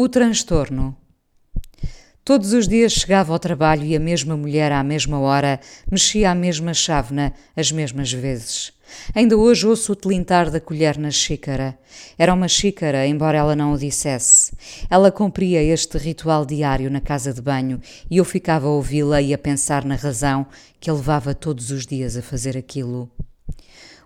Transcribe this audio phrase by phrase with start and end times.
[0.00, 0.96] O transtorno.
[2.24, 5.58] Todos os dias chegava ao trabalho e a mesma mulher à mesma hora
[5.90, 8.72] mexia a mesma chávena as mesmas vezes.
[9.12, 11.76] Ainda hoje ouço o tilintar da colher na xícara.
[12.16, 14.52] Era uma xícara, embora ela não o dissesse.
[14.88, 19.34] Ela cumpria este ritual diário na casa de banho e eu ficava a ouvi-la e
[19.34, 20.46] a pensar na razão
[20.78, 23.10] que a levava todos os dias a fazer aquilo.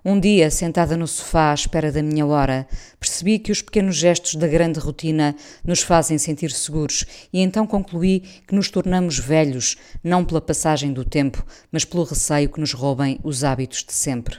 [0.05, 2.67] Um dia, sentada no sofá à espera da minha hora,
[2.99, 8.21] percebi que os pequenos gestos da grande rotina nos fazem sentir seguros e então concluí
[8.45, 13.21] que nos tornamos velhos, não pela passagem do tempo, mas pelo receio que nos roubem
[13.23, 14.39] os hábitos de sempre.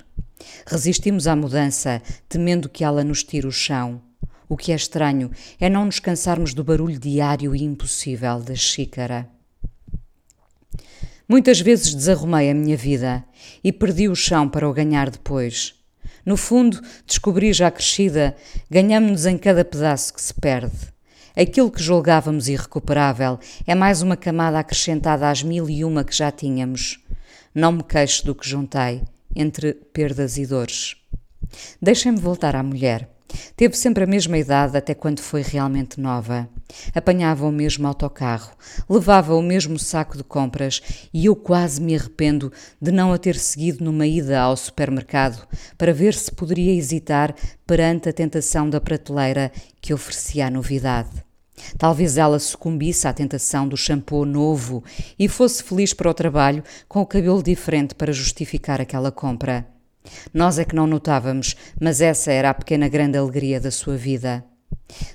[0.68, 4.02] Resistimos à mudança, temendo que ela nos tire o chão.
[4.50, 9.30] O que é estranho é não nos cansarmos do barulho diário e impossível da xícara.
[11.34, 13.26] Muitas vezes desarrumei a minha vida
[13.64, 15.74] e perdi o chão para o ganhar depois.
[16.24, 18.36] No fundo, descobri já crescida,
[18.70, 20.94] ganhamos-nos em cada pedaço que se perde.
[21.36, 26.32] Aquilo que julgávamos irrecuperável é mais uma camada acrescentada às mil e uma que já
[26.32, 27.00] tínhamos.
[27.52, 29.02] Não me queixo do que juntei,
[29.36, 30.96] entre perdas e dores.
[31.82, 33.10] Deixem-me voltar à mulher.
[33.56, 36.50] Teve sempre a mesma idade até quando foi realmente nova.
[36.94, 38.52] Apanhava o mesmo autocarro,
[38.90, 40.82] levava o mesmo saco de compras
[41.14, 45.94] e eu quase me arrependo de não a ter seguido numa ida ao supermercado para
[45.94, 51.24] ver se poderia hesitar perante a tentação da prateleira que oferecia a novidade.
[51.78, 54.84] Talvez ela sucumbisse à tentação do shampoo novo
[55.18, 59.73] e fosse feliz para o trabalho com o cabelo diferente para justificar aquela compra.
[60.34, 64.44] Nós é que não notávamos, mas essa era a pequena grande alegria da sua vida.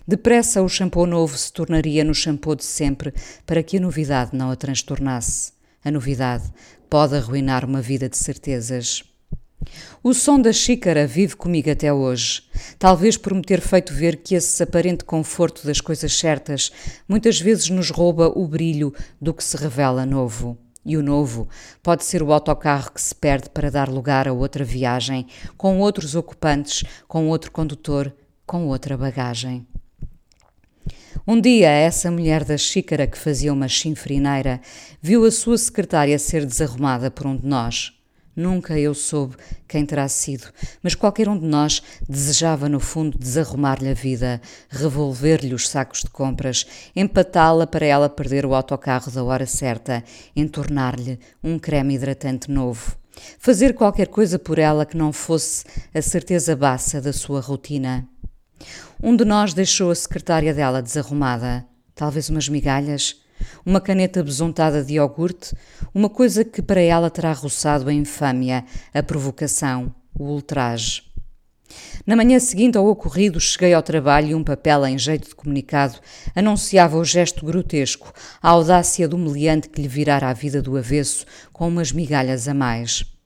[0.07, 3.13] Depressa o shampoo novo se tornaria no shampoo de sempre
[3.47, 5.53] para que a novidade não a transtornasse.
[5.85, 6.45] A novidade
[6.89, 9.05] pode arruinar uma vida de certezas.
[10.03, 12.43] O som da xícara vive comigo até hoje,
[12.79, 16.71] talvez por me ter feito ver que esse aparente conforto das coisas certas
[17.09, 20.57] muitas vezes nos rouba o brilho do que se revela novo.
[20.85, 21.49] E o novo
[21.83, 26.15] pode ser o autocarro que se perde para dar lugar a outra viagem, com outros
[26.15, 28.15] ocupantes, com outro condutor,
[28.47, 29.67] com outra bagagem.
[31.27, 34.61] Um dia, essa mulher da xícara que fazia uma chinfrineira
[35.03, 37.98] viu a sua secretária ser desarrumada por um de nós.
[38.39, 39.35] Nunca eu soube
[39.67, 40.47] quem terá sido,
[40.81, 46.11] mas qualquer um de nós desejava, no fundo, desarrumar-lhe a vida, revolver-lhe os sacos de
[46.11, 50.05] compras, empatá-la para ela perder o autocarro da hora certa,
[50.37, 52.97] entornar-lhe um creme hidratante novo.
[53.41, 58.09] Fazer qualquer coisa por ela que não fosse a certeza baça da sua rotina.
[59.03, 63.21] Um de nós deixou a secretária dela desarrumada, talvez umas migalhas
[63.65, 65.55] uma caneta besuntada de iogurte,
[65.95, 71.09] uma coisa que para ela terá roçado a infâmia, a provocação, o ultraje.
[72.07, 75.99] Na manhã seguinte ao ocorrido, cheguei ao trabalho e um papel em jeito de comunicado
[76.35, 81.27] anunciava o gesto grotesco, a audácia do meliante que lhe virara a vida do avesso
[81.53, 83.18] com umas migalhas a mais.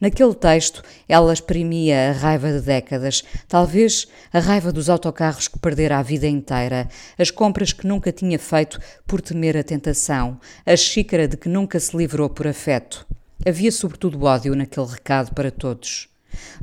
[0.00, 5.98] Naquele texto, ela exprimia a raiva de décadas, talvez a raiva dos autocarros que perdera
[5.98, 11.28] a vida inteira, as compras que nunca tinha feito por temer a tentação, a xícara
[11.28, 13.06] de que nunca se livrou por afeto.
[13.46, 16.08] Havia sobretudo ódio naquele recado para todos.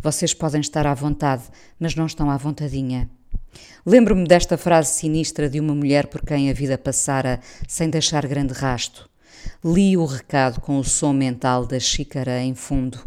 [0.02, 1.44] Vocês podem estar à vontade,
[1.80, 3.10] mas não estão à vontadinha.
[3.86, 8.54] Lembro-me desta frase sinistra de uma mulher por quem a vida passara sem deixar grande
[8.54, 9.07] rasto.
[9.64, 13.00] Li o recado com o som mental da xícara em fundo.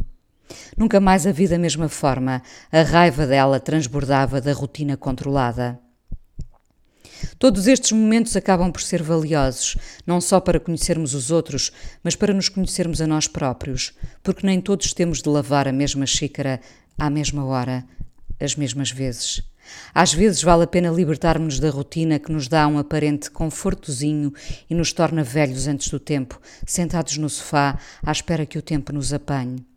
[0.76, 2.42] Nunca mais a vi da mesma forma,
[2.72, 5.78] a raiva dela transbordava da rotina controlada.
[7.38, 11.70] Todos estes momentos acabam por ser valiosos, não só para conhecermos os outros,
[12.02, 13.92] mas para nos conhecermos a nós próprios,
[14.22, 16.60] porque nem todos temos de lavar a mesma xícara
[16.98, 17.84] à mesma hora,
[18.40, 19.42] as mesmas vezes.
[19.94, 24.32] Às vezes vale a pena libertarmos da rotina que nos dá um aparente confortozinho
[24.68, 28.92] e nos torna velhos antes do tempo, sentados no sofá à espera que o tempo
[28.92, 29.69] nos apanhe.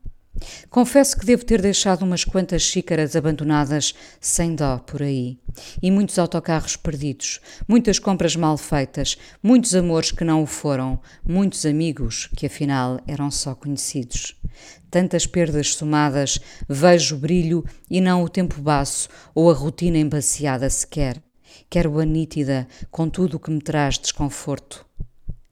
[0.70, 5.38] Confesso que devo ter deixado umas quantas xícaras abandonadas sem dó por aí.
[5.82, 11.66] E muitos autocarros perdidos, muitas compras mal feitas, muitos amores que não o foram, muitos
[11.66, 14.36] amigos que afinal eram só conhecidos.
[14.90, 20.70] Tantas perdas somadas, vejo o brilho e não o tempo baço ou a rotina embaciada
[20.70, 21.22] sequer.
[21.70, 24.86] Quero a nítida com tudo o que me traz desconforto.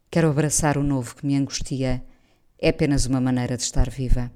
[0.10, 2.04] Quero abraçar o novo que me angustia.
[2.60, 4.31] É apenas uma maneira de estar viva.